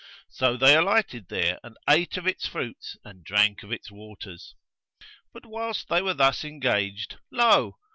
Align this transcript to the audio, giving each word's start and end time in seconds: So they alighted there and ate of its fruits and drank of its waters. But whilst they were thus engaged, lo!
So 0.31 0.57
they 0.57 0.75
alighted 0.75 1.27
there 1.29 1.59
and 1.63 1.77
ate 1.87 2.17
of 2.17 2.25
its 2.25 2.47
fruits 2.47 2.97
and 3.05 3.23
drank 3.23 3.61
of 3.61 3.71
its 3.71 3.91
waters. 3.91 4.55
But 5.31 5.45
whilst 5.45 5.89
they 5.89 6.01
were 6.01 6.15
thus 6.15 6.43
engaged, 6.43 7.19
lo! 7.31 7.77